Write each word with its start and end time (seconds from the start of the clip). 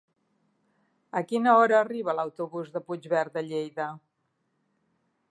A 1.19 1.21
quina 1.31 1.51
hora 1.57 1.75
arriba 1.79 2.15
l'autobús 2.19 2.71
de 2.77 2.81
Puigverd 2.87 3.35
de 3.35 3.43
Lleida? 3.51 3.87